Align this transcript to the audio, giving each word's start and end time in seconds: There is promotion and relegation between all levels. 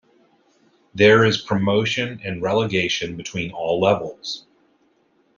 There 0.95 1.23
is 1.25 1.37
promotion 1.43 2.21
and 2.25 2.41
relegation 2.41 3.15
between 3.15 3.51
all 3.51 3.79
levels. 3.79 4.47